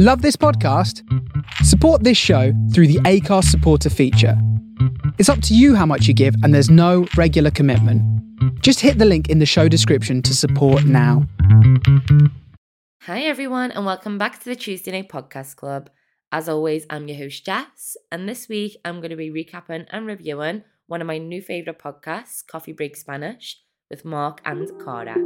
Love 0.00 0.22
this 0.22 0.36
podcast? 0.36 1.02
Support 1.64 2.04
this 2.04 2.16
show 2.16 2.52
through 2.72 2.86
the 2.86 3.00
Acast 3.00 3.46
supporter 3.46 3.90
feature. 3.90 4.40
It's 5.18 5.28
up 5.28 5.42
to 5.42 5.56
you 5.56 5.74
how 5.74 5.86
much 5.86 6.06
you 6.06 6.14
give, 6.14 6.36
and 6.44 6.54
there's 6.54 6.70
no 6.70 7.08
regular 7.16 7.50
commitment. 7.50 8.00
Just 8.62 8.78
hit 8.78 8.98
the 8.98 9.04
link 9.04 9.28
in 9.28 9.40
the 9.40 9.44
show 9.44 9.66
description 9.66 10.22
to 10.22 10.36
support 10.36 10.84
now. 10.84 11.26
Hi, 13.06 13.22
everyone, 13.22 13.72
and 13.72 13.84
welcome 13.84 14.18
back 14.18 14.38
to 14.38 14.44
the 14.44 14.54
Tuesday 14.54 14.92
Night 14.92 15.08
Podcast 15.08 15.56
Club. 15.56 15.90
As 16.30 16.48
always, 16.48 16.86
I'm 16.88 17.08
your 17.08 17.18
host, 17.18 17.44
Jess, 17.44 17.96
and 18.12 18.28
this 18.28 18.48
week 18.48 18.76
I'm 18.84 19.00
going 19.00 19.10
to 19.10 19.16
be 19.16 19.32
recapping 19.32 19.86
and 19.90 20.06
reviewing 20.06 20.62
one 20.86 21.00
of 21.00 21.08
my 21.08 21.18
new 21.18 21.42
favourite 21.42 21.80
podcasts, 21.80 22.46
Coffee 22.46 22.72
Break 22.72 22.94
Spanish, 22.94 23.60
with 23.90 24.04
Mark 24.04 24.40
and 24.44 24.70
Cara. 24.84 25.16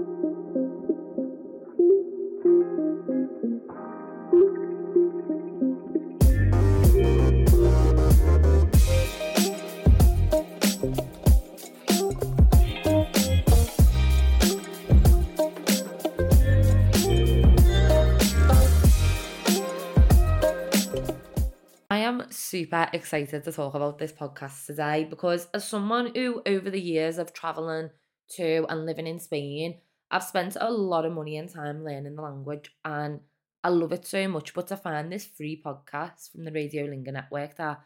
Super 22.52 22.86
excited 22.92 23.44
to 23.44 23.50
talk 23.50 23.72
about 23.72 23.98
this 23.98 24.12
podcast 24.12 24.66
today 24.66 25.06
because, 25.08 25.48
as 25.54 25.66
someone 25.66 26.14
who, 26.14 26.42
over 26.44 26.68
the 26.68 26.78
years 26.78 27.16
of 27.16 27.32
traveling 27.32 27.88
to 28.32 28.66
and 28.68 28.84
living 28.84 29.06
in 29.06 29.20
Spain, 29.20 29.78
I've 30.10 30.22
spent 30.22 30.58
a 30.60 30.70
lot 30.70 31.06
of 31.06 31.14
money 31.14 31.38
and 31.38 31.48
time 31.48 31.82
learning 31.82 32.14
the 32.14 32.20
language 32.20 32.70
and 32.84 33.20
I 33.64 33.70
love 33.70 33.92
it 33.92 34.06
so 34.06 34.28
much. 34.28 34.52
But 34.52 34.66
to 34.66 34.76
find 34.76 35.10
this 35.10 35.24
free 35.24 35.62
podcast 35.64 36.30
from 36.30 36.44
the 36.44 36.52
Radio 36.52 36.84
Lingua 36.84 37.14
Network 37.14 37.56
that 37.56 37.80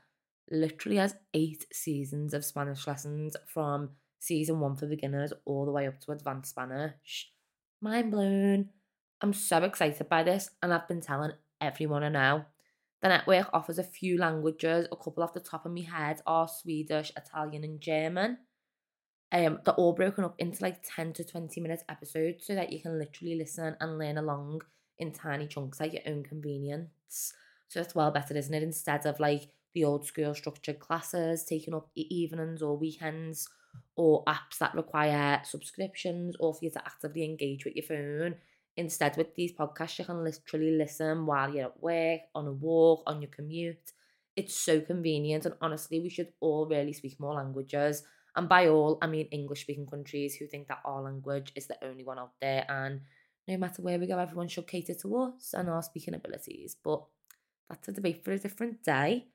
literally 0.50 0.96
has 0.96 1.14
eight 1.32 1.64
seasons 1.72 2.34
of 2.34 2.44
Spanish 2.44 2.88
lessons 2.88 3.36
from 3.46 3.90
season 4.18 4.58
one 4.58 4.74
for 4.74 4.88
beginners 4.88 5.32
all 5.44 5.64
the 5.64 5.70
way 5.70 5.86
up 5.86 6.00
to 6.00 6.10
advanced 6.10 6.50
Spanish, 6.50 7.30
mind 7.80 8.10
blown. 8.10 8.70
I'm 9.20 9.32
so 9.32 9.58
excited 9.58 10.08
by 10.08 10.24
this 10.24 10.50
and 10.60 10.74
I've 10.74 10.88
been 10.88 11.02
telling 11.02 11.34
everyone 11.60 12.02
I 12.02 12.08
know. 12.08 12.44
The 13.06 13.18
network 13.18 13.50
offers 13.52 13.78
a 13.78 13.84
few 13.84 14.18
languages, 14.18 14.88
a 14.90 14.96
couple 14.96 15.22
off 15.22 15.32
the 15.32 15.38
top 15.38 15.64
of 15.64 15.70
my 15.70 15.82
head 15.82 16.20
are 16.26 16.48
Swedish, 16.48 17.12
Italian, 17.16 17.62
and 17.62 17.80
German. 17.80 18.38
Um, 19.30 19.60
they're 19.64 19.74
all 19.74 19.92
broken 19.92 20.24
up 20.24 20.34
into 20.40 20.60
like 20.60 20.82
10 20.82 21.12
to 21.12 21.24
20 21.24 21.60
minute 21.60 21.84
episodes 21.88 22.44
so 22.44 22.56
that 22.56 22.72
you 22.72 22.82
can 22.82 22.98
literally 22.98 23.36
listen 23.36 23.76
and 23.80 23.96
learn 23.96 24.18
along 24.18 24.62
in 24.98 25.12
tiny 25.12 25.46
chunks 25.46 25.80
at 25.80 25.92
your 25.92 26.02
own 26.04 26.24
convenience. 26.24 27.32
So 27.68 27.80
it's 27.80 27.94
well 27.94 28.10
better, 28.10 28.36
isn't 28.36 28.52
it? 28.52 28.64
Instead 28.64 29.06
of 29.06 29.20
like 29.20 29.50
the 29.72 29.84
old 29.84 30.04
school 30.04 30.34
structured 30.34 30.80
classes 30.80 31.44
taking 31.44 31.74
up 31.74 31.88
evenings 31.94 32.60
or 32.60 32.76
weekends 32.76 33.48
or 33.94 34.24
apps 34.24 34.58
that 34.58 34.74
require 34.74 35.40
subscriptions 35.44 36.34
or 36.40 36.54
for 36.54 36.64
you 36.64 36.72
to 36.72 36.84
actively 36.84 37.22
engage 37.22 37.64
with 37.64 37.76
your 37.76 37.84
phone. 37.84 38.34
Instead, 38.76 39.16
with 39.16 39.34
these 39.34 39.52
podcasts, 39.52 39.98
you 39.98 40.04
can 40.04 40.22
literally 40.22 40.72
listen 40.72 41.24
while 41.24 41.54
you're 41.54 41.66
at 41.66 41.82
work, 41.82 42.20
on 42.34 42.46
a 42.46 42.52
walk, 42.52 43.02
on 43.06 43.22
your 43.22 43.30
commute. 43.30 43.92
It's 44.36 44.54
so 44.54 44.80
convenient, 44.80 45.46
and 45.46 45.54
honestly, 45.62 46.00
we 46.00 46.10
should 46.10 46.32
all 46.40 46.66
really 46.66 46.92
speak 46.92 47.18
more 47.18 47.34
languages. 47.34 48.02
And 48.36 48.50
by 48.50 48.68
all, 48.68 48.98
I 49.00 49.06
mean 49.06 49.28
English 49.30 49.62
speaking 49.62 49.86
countries 49.86 50.34
who 50.36 50.46
think 50.46 50.68
that 50.68 50.82
our 50.84 51.02
language 51.02 51.52
is 51.56 51.66
the 51.66 51.82
only 51.82 52.04
one 52.04 52.18
out 52.18 52.34
there. 52.40 52.66
And 52.68 53.00
no 53.48 53.56
matter 53.56 53.80
where 53.80 53.98
we 53.98 54.06
go, 54.06 54.18
everyone 54.18 54.48
should 54.48 54.66
cater 54.66 54.94
to 54.94 55.16
us 55.16 55.54
and 55.54 55.70
our 55.70 55.82
speaking 55.82 56.14
abilities. 56.14 56.76
But 56.84 57.02
that's 57.70 57.88
a 57.88 57.92
debate 57.92 58.22
for 58.22 58.32
a 58.32 58.38
different 58.38 58.84
day. 58.84 59.28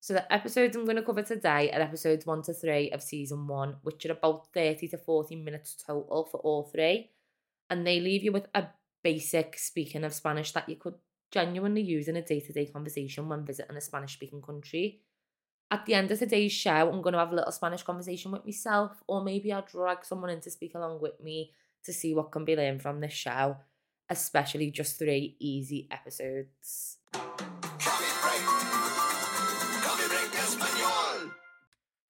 So, 0.00 0.14
the 0.14 0.32
episodes 0.32 0.76
I'm 0.76 0.84
going 0.84 0.96
to 0.96 1.02
cover 1.02 1.22
today 1.22 1.70
are 1.72 1.80
episodes 1.80 2.24
one 2.24 2.42
to 2.42 2.54
three 2.54 2.90
of 2.92 3.02
season 3.02 3.46
one, 3.48 3.76
which 3.82 4.06
are 4.06 4.12
about 4.12 4.46
30 4.54 4.88
to 4.88 4.96
40 4.96 5.36
minutes 5.36 5.76
total 5.86 6.24
for 6.30 6.38
all 6.38 6.62
three. 6.62 7.10
And 7.68 7.86
they 7.86 8.00
leave 8.00 8.22
you 8.22 8.32
with 8.32 8.46
a 8.54 8.68
basic 9.08 9.56
speaking 9.56 10.04
of 10.04 10.12
Spanish 10.12 10.52
that 10.52 10.68
you 10.68 10.76
could 10.76 10.96
genuinely 11.30 11.80
use 11.80 12.08
in 12.08 12.16
a 12.16 12.22
day 12.30 12.40
to 12.40 12.52
day 12.52 12.66
conversation 12.66 13.26
when 13.26 13.42
visiting 13.50 13.76
a 13.76 13.80
Spanish 13.80 14.12
speaking 14.12 14.42
country. 14.42 15.00
At 15.70 15.86
the 15.86 15.94
end 15.94 16.10
of 16.10 16.18
today's 16.18 16.52
show, 16.52 16.90
I'm 16.90 17.00
going 17.00 17.14
to 17.14 17.18
have 17.18 17.32
a 17.32 17.36
little 17.36 17.52
Spanish 17.52 17.82
conversation 17.82 18.32
with 18.32 18.44
myself, 18.44 18.92
or 19.06 19.24
maybe 19.24 19.50
I'll 19.50 19.62
drag 19.70 20.04
someone 20.04 20.30
in 20.30 20.42
to 20.42 20.50
speak 20.50 20.74
along 20.74 21.00
with 21.00 21.18
me 21.22 21.52
to 21.84 21.92
see 21.92 22.14
what 22.14 22.32
can 22.32 22.44
be 22.44 22.54
learned 22.54 22.82
from 22.82 23.00
this 23.00 23.14
show, 23.14 23.56
especially 24.10 24.70
just 24.70 24.98
three 24.98 25.36
easy 25.38 25.88
episodes. 25.90 26.98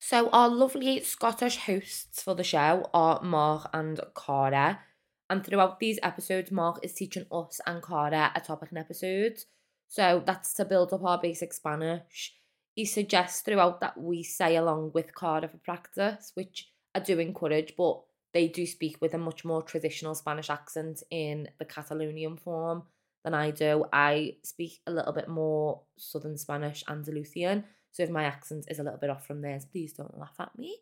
So, 0.01 0.31
our 0.31 0.49
lovely 0.49 1.03
Scottish 1.03 1.59
hosts 1.59 2.23
for 2.23 2.35
the 2.35 2.43
show 2.43 2.91
are 2.93 3.23
Mark 3.23 3.71
and 3.73 4.01
Cara. 4.17 4.81
And 5.31 5.45
throughout 5.45 5.79
these 5.79 5.99
episodes, 6.03 6.51
Mark 6.51 6.79
is 6.83 6.95
teaching 6.95 7.27
us 7.31 7.61
and 7.67 7.83
Cara 7.83 8.33
a 8.35 8.41
topic 8.41 8.73
in 8.73 8.79
episodes. 8.79 9.47
So 9.89 10.23
that's 10.25 10.53
to 10.55 10.65
build 10.65 10.93
up 10.93 11.05
our 11.05 11.21
basic 11.21 11.53
Spanish. 11.53 12.35
He 12.75 12.85
suggests 12.85 13.41
throughout 13.43 13.81
that 13.81 13.99
we 13.99 14.23
say 14.23 14.57
along 14.57 14.93
with 14.95 15.15
Cara 15.15 15.49
for 15.49 15.59
practice, 15.59 16.33
which 16.35 16.71
I 16.95 17.01
do 17.01 17.19
encourage, 17.19 17.75
but 17.77 18.03
they 18.33 18.49
do 18.49 18.67
speak 18.67 18.99
with 19.01 19.15
a 19.15 19.19
much 19.19 19.45
more 19.45 19.63
traditional 19.63 20.15
Spanish 20.15 20.51
accent 20.51 21.03
in 21.11 21.49
the 21.59 21.65
Catalonian 21.65 22.37
form 22.37 22.85
than 23.25 23.35
I 23.35 23.51
do. 23.51 23.85
I 23.93 24.37
speak 24.45 24.81
a 24.87 24.93
little 24.93 25.13
bit 25.13 25.29
more 25.29 25.83
Southern 25.97 26.39
Spanish, 26.39 26.85
Andalusian. 26.89 27.65
So 27.91 28.03
if 28.03 28.11
my 28.11 28.25
accent 28.25 28.67
is 28.69 28.79
a 28.79 28.83
little 28.83 28.99
bit 28.99 29.11
off 29.11 29.27
from 29.27 29.41
theirs, 29.41 29.65
please 29.65 29.93
don't 29.93 30.19
laugh 30.19 30.37
at 30.39 30.57
me. 30.57 30.79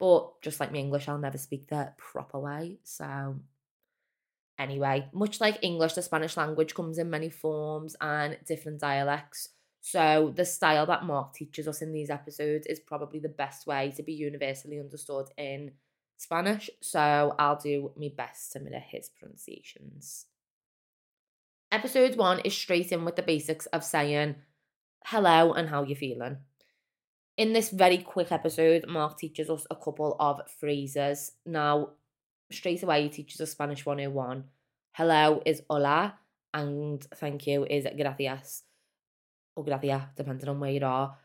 But 0.00 0.40
just 0.40 0.58
like 0.58 0.72
my 0.72 0.78
English, 0.78 1.08
I'll 1.08 1.18
never 1.18 1.38
speak 1.38 1.68
the 1.68 1.92
proper 1.98 2.40
way. 2.40 2.78
So, 2.82 3.36
anyway, 4.58 5.08
much 5.12 5.40
like 5.40 5.58
English, 5.62 5.92
the 5.92 6.02
Spanish 6.02 6.38
language 6.38 6.74
comes 6.74 6.96
in 6.96 7.10
many 7.10 7.28
forms 7.28 7.94
and 8.00 8.38
different 8.46 8.80
dialects. 8.80 9.50
So, 9.82 10.32
the 10.34 10.46
style 10.46 10.86
that 10.86 11.04
Mark 11.04 11.34
teaches 11.34 11.68
us 11.68 11.82
in 11.82 11.92
these 11.92 12.08
episodes 12.08 12.66
is 12.66 12.80
probably 12.80 13.20
the 13.20 13.28
best 13.28 13.66
way 13.66 13.92
to 13.96 14.02
be 14.02 14.14
universally 14.14 14.80
understood 14.80 15.26
in 15.36 15.72
Spanish. 16.16 16.70
So, 16.80 17.34
I'll 17.38 17.60
do 17.60 17.92
my 17.94 18.10
best 18.16 18.52
to 18.52 18.60
mirror 18.60 18.80
his 18.80 19.10
pronunciations. 19.10 20.26
Episode 21.70 22.16
one 22.16 22.40
is 22.40 22.56
straight 22.56 22.90
in 22.90 23.04
with 23.04 23.16
the 23.16 23.22
basics 23.22 23.66
of 23.66 23.84
saying 23.84 24.36
hello 25.04 25.52
and 25.52 25.68
how 25.68 25.82
you're 25.82 25.94
feeling. 25.94 26.38
In 27.40 27.54
this 27.54 27.70
very 27.70 27.96
quick 27.96 28.32
episode, 28.32 28.84
Mark 28.86 29.16
teaches 29.16 29.48
us 29.48 29.66
a 29.70 29.74
couple 29.74 30.14
of 30.20 30.42
phrases. 30.60 31.32
Now, 31.46 31.92
straight 32.52 32.82
away, 32.82 33.04
he 33.04 33.08
teaches 33.08 33.40
us 33.40 33.52
Spanish 33.52 33.86
101. 33.86 34.44
Hello 34.92 35.40
is 35.46 35.62
hola, 35.70 36.18
and 36.52 37.02
thank 37.14 37.46
you 37.46 37.64
is 37.64 37.86
gracias, 37.96 38.64
or 39.56 39.64
gracias, 39.64 40.02
depending 40.18 40.50
on 40.50 40.60
where 40.60 40.70
you 40.70 40.84
are. 40.84 41.16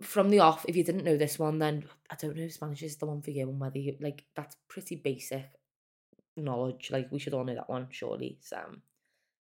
From 0.00 0.30
the 0.30 0.40
off, 0.40 0.64
if 0.66 0.74
you 0.74 0.82
didn't 0.82 1.04
know 1.04 1.16
this 1.16 1.38
one, 1.38 1.60
then 1.60 1.84
I 2.10 2.16
don't 2.16 2.34
know 2.34 2.42
if 2.42 2.54
Spanish 2.54 2.82
is 2.82 2.96
the 2.96 3.06
one 3.06 3.22
for 3.22 3.30
you 3.30 3.48
and 3.48 3.60
whether 3.60 3.78
you 3.78 3.96
like 4.00 4.24
that's 4.34 4.56
pretty 4.66 4.96
basic 4.96 5.46
knowledge. 6.36 6.90
Like, 6.90 7.06
we 7.12 7.20
should 7.20 7.34
all 7.34 7.44
know 7.44 7.54
that 7.54 7.70
one, 7.70 7.86
surely. 7.90 8.38
So, 8.40 8.58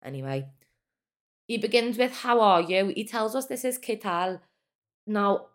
anyway, 0.03 0.47
he 1.45 1.59
begins 1.59 1.99
with 1.99 2.23
How 2.23 2.39
are 2.39 2.61
you? 2.61 2.87
He 2.87 3.05
tells 3.05 3.35
us 3.35 3.45
this 3.45 3.63
is 3.63 3.77
¿Qué 3.77 4.01
tal? 4.01 4.41
Now, 5.07 5.47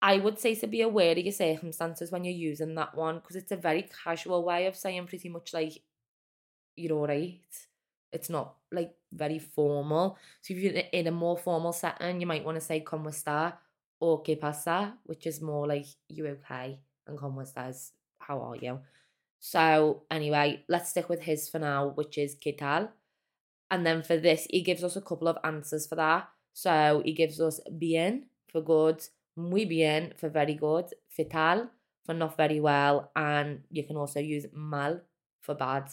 I 0.00 0.18
would 0.18 0.38
say 0.38 0.54
to 0.56 0.66
be 0.66 0.82
aware 0.82 1.12
of 1.12 1.18
your 1.18 1.32
circumstances 1.32 2.10
when 2.10 2.24
you're 2.24 2.34
using 2.34 2.74
that 2.76 2.96
one 2.96 3.16
because 3.16 3.36
it's 3.36 3.52
a 3.52 3.56
very 3.56 3.88
casual 4.04 4.44
way 4.44 4.66
of 4.66 4.76
saying 4.76 5.06
pretty 5.06 5.28
much 5.28 5.52
like 5.52 5.82
you're 6.76 6.96
all 6.96 7.06
right. 7.06 7.40
It's 8.12 8.28
not 8.28 8.54
like 8.70 8.94
very 9.12 9.38
formal. 9.38 10.18
So 10.42 10.54
if 10.54 10.60
you're 10.60 10.82
in 10.92 11.06
a 11.06 11.12
more 11.12 11.38
formal 11.38 11.72
setting, 11.72 12.20
you 12.20 12.26
might 12.26 12.44
want 12.44 12.56
to 12.56 12.60
say 12.60 12.80
como 12.80 13.10
está 13.10 13.54
or 14.00 14.22
qué 14.22 14.40
pasa, 14.40 14.94
which 15.04 15.26
is 15.26 15.40
more 15.40 15.66
like 15.66 15.86
you 16.08 16.26
okay 16.26 16.80
and 17.06 17.16
como 17.16 17.40
estás, 17.40 17.90
how 18.18 18.40
are 18.40 18.56
you? 18.56 18.80
So 19.38 20.02
anyway, 20.10 20.64
let's 20.68 20.90
stick 20.90 21.08
with 21.08 21.22
his 21.22 21.48
for 21.48 21.60
now, 21.60 21.88
which 21.88 22.18
is 22.18 22.34
qué 22.34 22.56
tal. 22.56 22.90
And 23.70 23.86
then 23.86 24.02
for 24.02 24.16
this, 24.16 24.46
he 24.50 24.62
gives 24.62 24.84
us 24.84 24.96
a 24.96 25.00
couple 25.00 25.28
of 25.28 25.38
answers 25.44 25.86
for 25.86 25.94
that. 25.94 26.28
So 26.52 27.02
he 27.04 27.12
gives 27.12 27.40
us 27.40 27.60
bien 27.78 28.26
for 28.52 28.60
good, 28.60 29.02
muy 29.36 29.64
bien 29.64 30.12
for 30.16 30.28
very 30.28 30.54
good, 30.54 30.92
fatal 31.08 31.70
for 32.04 32.14
not 32.14 32.36
very 32.36 32.60
well, 32.60 33.10
and 33.16 33.60
you 33.70 33.84
can 33.84 33.96
also 33.96 34.20
use 34.20 34.46
mal 34.52 35.00
for 35.40 35.54
bad. 35.54 35.88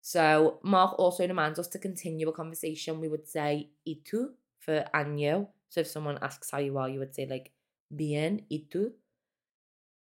So 0.00 0.58
Mark 0.62 0.98
also 0.98 1.26
demands 1.26 1.58
us 1.58 1.68
to 1.68 1.78
continue 1.78 2.28
a 2.28 2.32
conversation. 2.32 3.00
We 3.00 3.08
would 3.08 3.28
say 3.28 3.70
y 3.86 3.98
tú 4.02 4.30
for 4.58 4.84
you. 5.16 5.48
So 5.68 5.80
if 5.80 5.86
someone 5.86 6.18
asks 6.20 6.50
how 6.50 6.58
you 6.58 6.76
are, 6.78 6.88
you 6.88 6.98
would 6.98 7.14
say 7.14 7.26
like 7.26 7.52
bien 7.94 8.46
y 8.50 8.64
tú. 8.68 8.92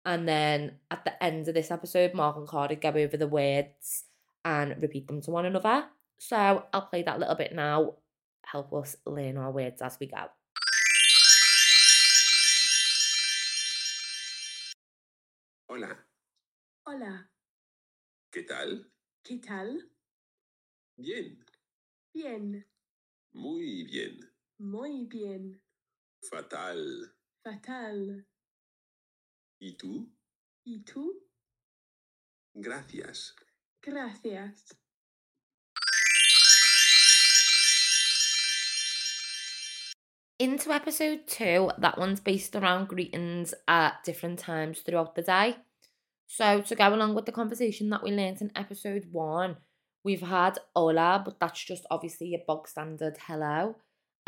And 0.05 0.29
then 0.29 0.79
at 0.91 1.05
the 1.05 1.23
end 1.23 1.49
of 1.49 1.55
this 1.55 1.71
episode, 1.71 2.15
Mark 2.15 2.37
and 2.37 2.49
Cara 2.49 2.77
go 2.77 2.91
over 2.91 3.17
the 3.17 3.27
words 3.27 4.05
and 4.45 4.81
repeat 4.81 5.09
them 5.09 5.21
to 5.23 5.31
one 5.31 5.47
another. 5.47 5.87
So 6.19 6.65
I'll 6.73 6.89
play 6.89 7.03
that 7.03 7.19
little 7.19 7.35
bit 7.35 7.55
now. 7.55 7.95
help 8.53 8.73
us 8.73 8.97
learn 9.05 9.37
our 9.37 9.51
words 9.51 9.83
as 9.83 9.99
we 10.01 10.07
go. 10.07 10.38
Hola, 15.71 16.07
Hola, 16.85 17.31
¿qué 18.31 18.43
tal? 18.43 18.91
¿qué 19.23 19.37
tal? 19.39 19.91
Bien, 20.97 21.45
Bien, 22.13 22.67
muy 23.33 23.85
bien, 23.85 24.19
muy 24.59 25.07
bien, 25.07 25.63
fatal. 26.23 27.15
fatal. 27.43 28.27
¿Y 29.61 29.77
tú? 29.77 30.11
¿Y 30.65 30.81
tú? 30.85 31.29
Gracias. 32.55 33.35
Gracias. 33.83 34.77
Into 40.39 40.71
episode 40.71 41.27
two, 41.27 41.73
that 41.79 41.99
one's 41.99 42.21
based 42.21 42.55
around 42.55 42.87
greetings 42.87 43.55
at 43.67 44.05
different 44.05 44.39
times 44.39 44.79
throughout 44.79 45.17
the 45.17 45.23
day. 45.23 45.57
So, 46.29 46.61
to 46.61 46.77
go 46.77 46.95
along 46.95 47.17
with 47.17 47.27
the 47.27 47.33
conversation 47.33 47.91
that 47.91 48.05
we 48.05 48.13
learnt 48.13 48.41
in 48.41 48.53
episode 48.55 49.09
one, 49.11 49.57
we've 50.05 50.21
had 50.21 50.61
hola, 50.77 51.21
but 51.25 51.41
that's 51.41 51.65
just 51.65 51.87
obviously 51.91 52.35
a 52.35 52.45
bog 52.47 52.69
standard 52.69 53.17
hello. 53.27 53.79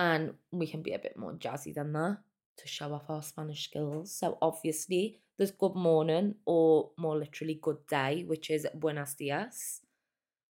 And 0.00 0.34
we 0.50 0.66
can 0.66 0.82
be 0.82 0.94
a 0.94 0.98
bit 0.98 1.16
more 1.16 1.34
jazzy 1.34 1.72
than 1.72 1.92
that 1.92 2.18
to 2.56 2.66
show 2.66 2.92
off 2.92 3.08
our 3.08 3.22
Spanish 3.22 3.62
skills. 3.62 4.12
So, 4.12 4.36
obviously, 4.42 5.20
there's 5.38 5.52
good 5.52 5.76
morning 5.76 6.34
or 6.44 6.90
more 6.98 7.16
literally 7.16 7.60
good 7.62 7.86
day, 7.88 8.24
which 8.26 8.50
is 8.50 8.66
buenos 8.74 9.14
dias. 9.14 9.82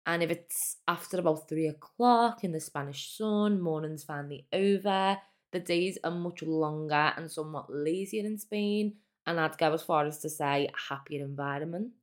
And 0.06 0.24
if 0.24 0.31
it's 0.31 0.77
after 0.88 1.19
about 1.19 1.50
three 1.50 1.68
o'clock 1.68 2.45
in 2.45 2.53
the 2.53 2.62
Spanish 2.62 3.18
sun, 3.18 3.59
morning's 3.59 4.06
finally 4.06 4.48
over, 4.53 5.18
the 5.51 5.59
days 5.59 5.98
are 6.03 6.12
much 6.12 6.42
longer 6.44 7.13
and 7.15 7.31
somewhat 7.31 7.65
lazier 7.69 8.25
in 8.25 8.38
Spain, 8.38 8.95
and 9.25 9.39
I'd 9.39 9.57
go 9.57 9.74
as 9.74 9.83
far 9.83 10.06
as 10.06 10.19
to 10.19 10.30
say 10.30 10.68
a 10.68 10.94
happier 10.94 11.24
environment. 11.24 11.94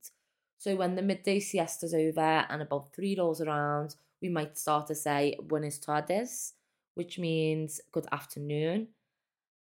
So 0.59 0.77
when 0.77 0.97
the 0.97 1.03
midday 1.03 1.41
siesta's 1.41 1.95
over 1.95 2.47
and 2.49 2.63
about 2.63 2.95
three 2.95 3.17
rolls 3.19 3.41
around, 3.41 3.95
we 4.21 4.29
might 4.29 4.59
start 4.59 4.89
to 4.89 4.95
say 4.95 5.37
buenas 5.43 5.79
tardes, 5.79 6.55
which 6.95 7.19
means 7.19 7.81
good 7.93 8.07
afternoon. 8.11 8.89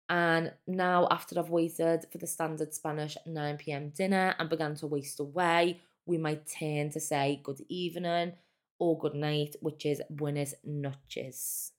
And 0.10 0.54
now, 0.66 1.08
after 1.12 1.38
I've 1.38 1.50
waited 1.50 2.06
for 2.12 2.18
the 2.18 2.28
standard 2.28 2.74
Spanish 2.74 3.18
9 3.26 3.58
pm 3.58 3.90
dinner 3.90 4.36
and 4.40 4.50
began 4.50 4.74
to 4.76 4.88
waste 4.88 5.20
away, 5.20 5.82
we 6.06 6.18
might 6.18 6.48
turn 6.48 6.90
to 6.92 7.00
say 7.00 7.42
good 7.44 7.62
evening 7.68 8.34
or 8.80 8.98
good 8.98 9.16
night, 9.16 9.56
which 9.60 9.86
is 9.86 10.02
buenas 10.10 10.56
noches. 10.64 11.74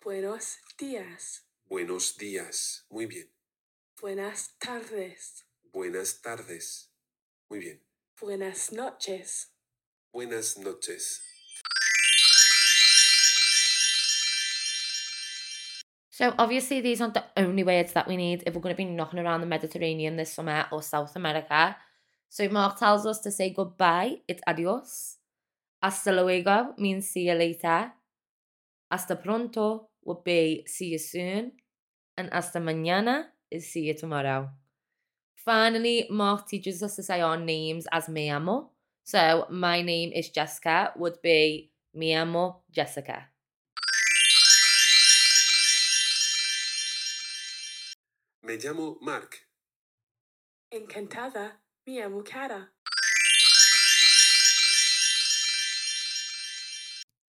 Buenos 0.00 0.58
días. 0.78 1.44
Buenos 1.68 2.16
días. 2.16 2.86
Muy 2.88 3.06
bien. 3.06 3.28
Buenas 4.00 4.54
tardes. 4.58 5.44
Buenas 5.72 6.22
tardes. 6.22 6.92
Muy 7.50 7.58
bien. 7.58 7.82
Buenas 8.20 8.72
noches. 8.72 9.52
Buenas 10.12 10.56
noches. 10.56 11.20
So 16.10 16.32
obviously 16.38 16.80
these 16.80 17.00
aren't 17.00 17.14
the 17.14 17.24
only 17.36 17.64
words 17.64 17.92
that 17.94 18.06
we 18.06 18.16
need 18.16 18.44
if 18.46 18.54
we're 18.54 18.60
going 18.60 18.74
to 18.74 18.76
be 18.76 18.84
knocking 18.84 19.18
around 19.18 19.40
the 19.40 19.46
Mediterranean 19.46 20.16
this 20.16 20.32
summer 20.32 20.66
or 20.70 20.80
South 20.80 21.16
America. 21.16 21.76
So 22.28 22.48
Mark 22.48 22.78
tells 22.78 23.04
us 23.04 23.20
to 23.22 23.32
say 23.32 23.50
goodbye, 23.50 24.18
it's 24.28 24.42
adios. 24.46 25.16
Hasta 25.82 26.12
luego 26.12 26.74
means 26.78 27.08
see 27.08 27.28
you 27.28 27.34
later. 27.34 27.92
Hasta 28.90 29.16
pronto 29.16 29.88
would 30.04 30.24
be 30.24 30.64
see 30.66 30.88
you 30.88 30.98
soon. 30.98 31.52
And 32.16 32.30
hasta 32.32 32.58
mañana 32.58 33.26
is 33.50 33.70
see 33.70 33.82
you 33.82 33.94
tomorrow. 33.94 34.50
Finally, 35.36 36.08
Mark 36.10 36.48
teaches 36.48 36.82
us 36.82 36.96
to 36.96 37.02
say 37.02 37.20
our 37.20 37.36
names 37.36 37.86
as 37.92 38.08
me 38.08 38.28
amo. 38.28 38.70
So 39.04 39.46
my 39.50 39.82
name 39.82 40.12
is 40.12 40.30
Jessica 40.30 40.92
would 40.96 41.22
be 41.22 41.70
me 41.94 42.14
amo 42.14 42.62
Jessica. 42.70 43.28
Me 48.48 48.56
llamo 48.56 48.96
Mark. 49.02 49.46
Encantada. 50.72 51.52
Me 51.86 52.00
llamo 52.00 52.24
Cara. 52.24 52.70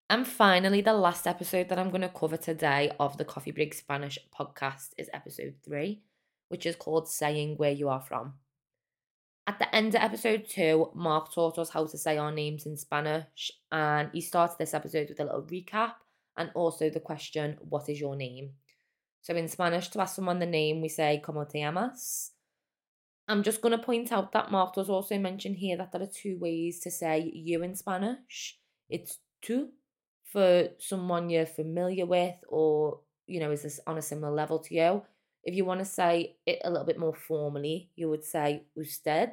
And 0.10 0.26
finally, 0.26 0.80
the 0.80 0.94
last 0.94 1.28
episode 1.28 1.68
that 1.68 1.78
I'm 1.78 1.90
going 1.90 2.02
to 2.02 2.08
cover 2.08 2.38
today 2.38 2.92
of 2.98 3.18
the 3.18 3.26
Coffee 3.26 3.52
Break 3.52 3.74
Spanish 3.74 4.18
podcast 4.34 4.92
is 4.98 5.10
episode 5.12 5.56
three, 5.66 6.02
which 6.48 6.66
is 6.66 6.78
called 6.78 7.10
Saying 7.10 7.58
Where 7.58 7.72
You 7.72 7.90
Are 7.90 8.00
From. 8.00 8.36
At 9.48 9.60
the 9.60 9.74
end 9.76 9.96
of 9.96 10.02
episode 10.02 10.46
two, 10.50 10.92
Mark 10.96 11.34
taught 11.34 11.60
us 11.60 11.72
how 11.72 11.88
to 11.88 11.98
say 11.98 12.18
our 12.18 12.32
names 12.32 12.66
in 12.66 12.78
Spanish, 12.78 13.52
and 13.70 14.10
he 14.14 14.22
starts 14.22 14.56
this 14.56 14.74
episode 14.74 15.10
with 15.10 15.20
a 15.20 15.26
little 15.26 15.44
recap 15.44 15.96
and 16.38 16.52
also 16.56 16.90
the 16.90 17.02
question, 17.02 17.58
What 17.60 17.90
is 17.90 18.00
your 18.00 18.16
name? 18.16 18.52
So 19.24 19.36
in 19.36 19.50
Spanish, 19.50 19.90
to 19.90 20.00
ask 20.00 20.16
someone 20.16 20.40
the 20.40 20.46
name, 20.46 20.82
we 20.82 20.88
say, 20.88 21.22
¿Cómo 21.22 21.50
te 21.50 21.60
llamas? 21.60 22.32
I'm 23.28 23.44
just 23.44 23.62
going 23.62 23.78
to 23.78 23.86
point 23.86 24.14
out 24.14 24.32
that 24.32 24.52
Mark 24.52 24.76
does 24.76 24.90
also 24.90 25.18
mention 25.18 25.54
here 25.54 25.76
that 25.76 25.92
there 25.92 26.02
are 26.02 26.08
two 26.08 26.38
ways 26.40 26.80
to 26.80 26.92
say 26.92 27.30
you 27.34 27.62
in 27.62 27.76
Spanish. 27.76 28.58
It's 28.90 29.20
tú 29.44 29.68
for 30.38 30.70
someone 30.78 31.32
you're 31.32 31.48
familiar 31.48 32.06
with 32.06 32.36
or, 32.48 33.00
you 33.26 33.40
know, 33.40 33.50
is 33.50 33.64
this 33.64 33.80
on 33.88 33.98
a 33.98 34.04
similar 34.04 34.32
level 34.32 34.60
to 34.60 34.76
you. 34.76 35.02
If 35.44 35.56
you 35.56 35.66
want 35.66 35.80
to 35.80 35.86
say 35.86 36.36
it 36.46 36.60
a 36.64 36.70
little 36.70 36.86
bit 36.86 37.00
more 37.00 37.16
formally, 37.16 37.90
you 37.96 38.08
would 38.08 38.24
say 38.24 38.66
usted. 38.76 39.32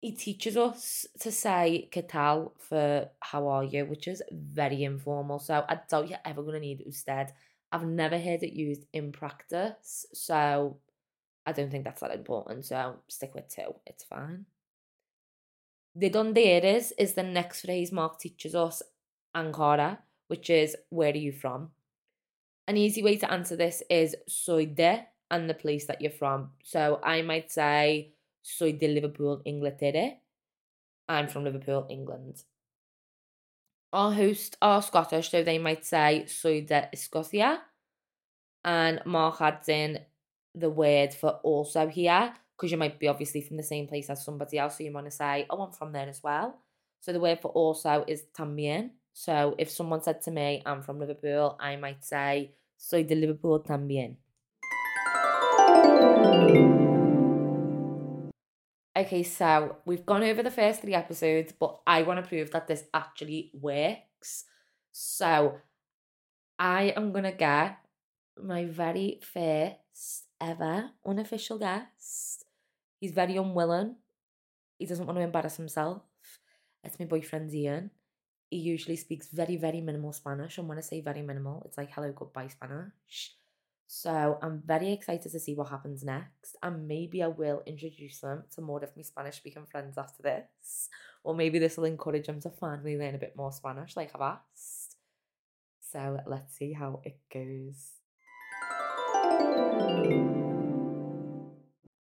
He 0.00 0.12
teaches 0.12 0.56
us 0.56 1.06
to 1.20 1.30
say 1.30 1.90
¿qué 1.92 2.08
tal 2.08 2.54
for 2.58 3.10
how 3.20 3.46
are 3.48 3.64
you, 3.64 3.84
which 3.84 4.08
is 4.08 4.22
very 4.32 4.84
informal. 4.84 5.38
So 5.38 5.66
I 5.68 5.80
doubt 5.86 6.08
you're 6.08 6.18
ever 6.24 6.40
going 6.40 6.54
to 6.54 6.60
need 6.60 6.82
usted. 6.86 7.26
I've 7.70 7.84
never 7.84 8.18
heard 8.18 8.42
it 8.42 8.54
used 8.54 8.86
in 8.94 9.12
practice, 9.12 10.06
so 10.14 10.78
I 11.44 11.52
don't 11.52 11.70
think 11.70 11.84
that's 11.84 12.00
that 12.00 12.14
important. 12.14 12.64
So 12.64 13.00
stick 13.08 13.34
with 13.34 13.54
two, 13.54 13.74
it's 13.84 14.04
fine. 14.04 14.46
De 15.96 16.08
donde 16.08 16.38
eres 16.38 16.92
is 16.98 17.12
the 17.12 17.22
next 17.22 17.60
phrase 17.60 17.92
Mark 17.92 18.18
teaches 18.18 18.54
us, 18.54 18.82
and 19.34 19.54
Cara, 19.54 19.98
which 20.28 20.50
is 20.50 20.76
where 20.90 21.12
are 21.12 21.16
you 21.16 21.32
from? 21.32 21.70
An 22.66 22.76
easy 22.76 23.02
way 23.02 23.16
to 23.16 23.30
answer 23.30 23.56
this 23.56 23.82
is 23.90 24.16
soy 24.26 24.66
de 24.66 25.06
and 25.30 25.48
the 25.50 25.54
place 25.54 25.86
that 25.86 26.00
you're 26.00 26.10
from. 26.10 26.50
So 26.62 27.00
I 27.02 27.22
might 27.22 27.50
say 27.50 28.14
soy 28.42 28.72
de 28.72 28.88
Liverpool, 28.88 29.42
Inglaterra. 29.44 30.12
I'm 31.08 31.28
from 31.28 31.44
Liverpool, 31.44 31.86
England. 31.90 32.42
Our 33.92 34.12
hosts 34.12 34.56
are 34.62 34.82
Scottish, 34.82 35.30
so 35.30 35.42
they 35.42 35.58
might 35.58 35.84
say 35.84 36.24
soy 36.26 36.62
de 36.62 36.88
Escocia. 36.94 37.58
And 38.64 39.02
Mark 39.04 39.40
adds 39.40 39.68
in 39.68 40.00
the 40.54 40.70
word 40.70 41.12
for 41.12 41.40
also 41.42 41.86
here, 41.88 42.32
because 42.56 42.70
you 42.70 42.78
might 42.78 42.98
be 42.98 43.08
obviously 43.08 43.42
from 43.42 43.56
the 43.56 43.62
same 43.62 43.86
place 43.86 44.08
as 44.08 44.24
somebody 44.24 44.58
else, 44.58 44.78
so 44.78 44.84
you 44.84 44.92
want 44.92 45.06
to 45.06 45.10
say, 45.10 45.46
oh, 45.50 45.62
I'm 45.62 45.72
from 45.72 45.92
there 45.92 46.08
as 46.08 46.22
well. 46.22 46.58
So 47.00 47.12
the 47.12 47.20
word 47.20 47.40
for 47.40 47.48
also 47.48 48.04
is 48.08 48.24
también. 48.36 48.90
So 49.14 49.54
if 49.58 49.70
someone 49.70 50.02
said 50.02 50.20
to 50.22 50.32
me, 50.32 50.60
I'm 50.66 50.82
from 50.82 50.98
Liverpool, 50.98 51.56
I 51.60 51.76
might 51.76 52.04
say, 52.04 52.56
soy 52.76 53.04
de 53.04 53.14
Liverpool 53.14 53.62
también. 53.62 54.16
Okay, 58.96 59.22
so 59.22 59.76
we've 59.86 60.04
gone 60.04 60.24
over 60.24 60.42
the 60.42 60.50
first 60.50 60.82
three 60.82 60.94
episodes, 60.94 61.52
but 61.52 61.80
I 61.86 62.02
want 62.02 62.22
to 62.22 62.28
prove 62.28 62.50
that 62.50 62.66
this 62.66 62.84
actually 62.92 63.52
works. 63.54 64.44
So 64.90 65.58
I 66.58 66.92
am 66.96 67.12
going 67.12 67.24
to 67.24 67.32
get 67.32 67.78
my 68.42 68.64
very 68.64 69.20
first 69.22 70.26
ever 70.40 70.90
unofficial 71.06 71.58
guest. 71.58 72.44
He's 72.98 73.12
very 73.12 73.36
unwilling. 73.36 73.94
He 74.78 74.86
doesn't 74.86 75.06
want 75.06 75.18
to 75.18 75.22
embarrass 75.24 75.56
himself. 75.56 76.02
It's 76.82 76.98
my 76.98 77.06
boyfriend 77.06 77.54
Ian. 77.54 77.90
He 78.54 78.60
usually 78.60 78.94
speaks 78.94 79.30
very, 79.32 79.56
very 79.56 79.80
minimal 79.80 80.12
Spanish. 80.12 80.58
And 80.58 80.68
when 80.68 80.78
I 80.78 80.80
say 80.82 81.00
very 81.00 81.22
minimal, 81.22 81.64
it's 81.66 81.76
like 81.76 81.90
hello, 81.90 82.12
goodbye 82.12 82.46
Spanish. 82.46 83.34
So 83.88 84.38
I'm 84.40 84.62
very 84.64 84.92
excited 84.92 85.32
to 85.32 85.40
see 85.40 85.56
what 85.56 85.70
happens 85.70 86.04
next. 86.04 86.54
And 86.62 86.86
maybe 86.86 87.20
I 87.20 87.26
will 87.26 87.64
introduce 87.66 88.20
them 88.20 88.44
to 88.54 88.62
more 88.62 88.84
of 88.84 88.96
my 88.96 89.02
Spanish 89.02 89.38
speaking 89.38 89.66
friends 89.66 89.98
after 89.98 90.22
this. 90.22 90.88
Or 91.24 91.34
maybe 91.34 91.58
this 91.58 91.76
will 91.76 91.86
encourage 91.86 92.28
them 92.28 92.38
to 92.42 92.50
finally 92.50 92.96
learn 92.96 93.16
a 93.16 93.18
bit 93.18 93.34
more 93.34 93.50
Spanish, 93.50 93.96
like 93.96 94.12
I've 94.14 94.38
asked. 94.38 94.98
So 95.80 96.20
let's 96.24 96.54
see 96.54 96.74
how 96.74 97.00
it 97.02 97.18
goes. 97.32 97.98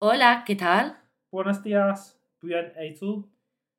Hola, 0.01 0.43
¿qué 0.45 0.57
tal? 0.57 0.97
Buenos 1.31 1.63
días, 1.63 2.17
bien, 2.41 2.73
¿y 2.77 3.00
tú? 3.00 3.33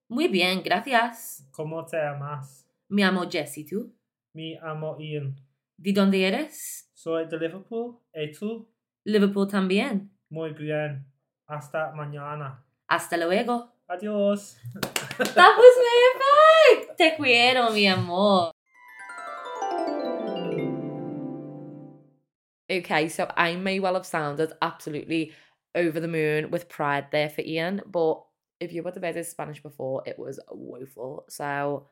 Muy 0.09 0.29
mm. 0.29 0.33
bien, 0.33 0.63
gracias. 0.63 1.49
¿Cómo 1.51 1.85
te 1.87 1.97
llamas? 1.97 2.69
Me 2.89 3.03
llamo 3.03 3.29
Jess, 3.31 3.59
¿y 3.59 3.65
tú? 3.65 3.95
Me 4.35 4.59
llamo 4.61 4.97
Ian. 4.99 5.37
¿De 5.77 5.93
dónde 5.93 6.27
eres? 6.27 6.91
Soy 6.95 7.27
de 7.27 7.39
Liverpool. 7.39 7.99
¿Y 8.13 8.33
tú? 8.33 8.69
Liverpool 9.05 9.49
también. 9.49 10.11
Muy 10.29 10.53
bien. 10.53 11.07
Hasta 11.47 11.93
mañana. 11.93 12.65
Hasta 12.87 13.17
luego. 13.17 13.73
Adiós. 13.89 14.57
That 15.19 15.57
was 15.57 15.77
me, 15.79 16.77
perfect. 16.77 16.99
Te 16.99 17.17
quiero, 17.17 17.71
mi 17.71 17.87
amor. 17.87 18.51
Okay, 22.71 23.09
so 23.09 23.31
I 23.37 23.57
may 23.57 23.79
well 23.79 23.95
have 23.95 24.07
sounded 24.07 24.53
absolutely 24.61 25.33
over 25.75 26.01
the 26.01 26.09
moon 26.09 26.51
with 26.51 26.69
pride 26.69 27.07
there 27.11 27.29
for 27.29 27.43
Ian, 27.43 27.83
but 27.87 28.23
if 28.65 28.73
you 28.73 28.83
have 28.83 28.95
heard 28.95 29.17
his 29.17 29.31
Spanish 29.31 29.63
before, 29.63 30.03
it 30.07 30.19
was 30.19 30.41
woeful. 30.51 31.25
So 31.29 31.87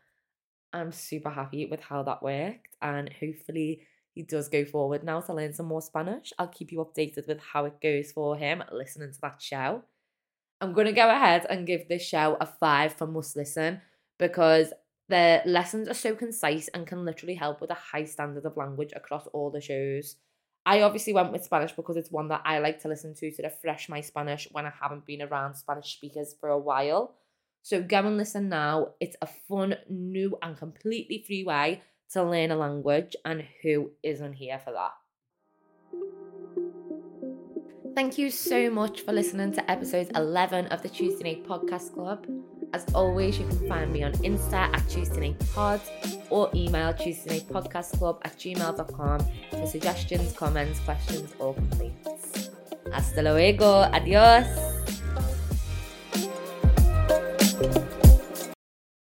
I'm 0.73 0.93
super 0.93 1.31
happy 1.31 1.67
with 1.67 1.81
how 1.81 2.03
that 2.05 2.23
worked, 2.23 2.77
and 2.81 3.11
hopefully 3.21 3.83
he 4.15 4.23
does 4.23 4.49
go 4.49 4.65
forward 4.65 5.05
now 5.05 5.21
to 5.21 5.35
learn 5.35 5.55
some 5.55 5.67
more 5.67 5.83
Spanish. 5.83 6.33
I'll 6.39 6.49
keep 6.49 6.73
you 6.73 6.85
updated 6.85 7.27
with 7.29 7.41
how 7.41 7.65
it 7.65 7.81
goes 7.81 8.13
for 8.13 8.37
him 8.37 8.63
listening 8.71 9.13
to 9.13 9.21
that 9.23 9.41
show. 9.41 9.83
I'm 10.61 10.73
going 10.73 10.87
to 10.87 10.93
go 10.93 11.09
ahead 11.09 11.47
and 11.49 11.67
give 11.67 11.89
this 11.89 12.03
show 12.03 12.37
a 12.41 12.47
five 12.47 12.93
for 12.93 13.07
must 13.07 13.37
listen 13.37 13.81
because 14.19 14.73
the 15.09 15.43
lessons 15.45 15.89
are 15.89 15.95
so 15.95 16.15
concise 16.15 16.69
and 16.69 16.87
can 16.87 17.05
literally 17.05 17.35
help 17.35 17.61
with 17.61 17.71
a 17.71 17.75
high 17.75 18.05
standard 18.05 18.45
of 18.45 18.57
language 18.57 18.93
across 18.95 19.27
all 19.29 19.51
the 19.51 19.61
shows. 19.61 20.17
I 20.65 20.83
obviously 20.83 21.13
went 21.13 21.33
with 21.33 21.45
Spanish 21.45 21.73
because 21.73 21.97
it's 21.97 22.13
one 22.13 22.29
that 22.29 22.43
I 22.45 22.59
like 22.61 22.81
to 22.83 22.89
listen 22.89 23.15
to 23.17 23.31
to 23.33 23.43
refresh 23.43 23.89
my 23.89 24.01
Spanish 24.01 24.49
when 24.53 24.65
I 24.65 24.73
haven't 24.81 25.07
been 25.07 25.23
around 25.23 25.57
Spanish 25.57 25.97
speakers 25.97 26.37
for 26.39 26.49
a 26.49 26.59
while. 26.59 27.15
So 27.63 27.83
go 27.83 27.99
and 27.99 28.17
listen 28.17 28.49
now. 28.49 28.89
It's 29.01 29.17
a 29.21 29.27
fun, 29.27 29.77
new, 29.89 30.39
and 30.41 30.57
completely 30.57 31.25
free 31.27 31.45
way 31.45 31.83
to 32.13 32.23
learn 32.23 32.51
a 32.51 32.57
language, 32.57 33.17
and 33.25 33.45
who 33.63 33.93
isn't 34.03 34.35
here 34.35 34.59
for 34.59 34.73
that? 34.73 34.93
Thank 37.95 38.19
you 38.19 38.31
so 38.31 38.71
much 38.71 39.01
for 39.03 39.13
listening 39.13 39.53
to 39.53 39.71
episode 39.71 40.11
11 40.15 40.67
of 40.67 40.83
the 40.83 40.89
Tuesday 40.89 41.25
Night 41.25 41.45
Podcast 41.45 41.95
Club. 41.95 42.27
As 42.73 42.87
always, 42.95 43.39
you 43.39 43.47
can 43.47 43.69
find 43.69 43.93
me 43.93 44.03
on 44.03 44.13
Insta 44.25 44.73
at 44.73 44.89
Tuesday 44.89 45.29
Night 45.29 45.43
Pod 45.55 45.81
or 46.31 46.51
email 46.55 46.95
Tuesday 46.95 47.41
Podcast 47.41 47.99
Club 47.99 48.21
at 48.25 48.39
gmail.com 48.39 49.21
for 49.51 49.67
suggestions, 49.67 50.33
comments, 50.33 50.81
questions, 50.81 51.35
or 51.39 51.55
complaints. 51.55 52.51
Hasta 52.91 53.23
luego. 53.23 53.89
Adios. 53.93 54.72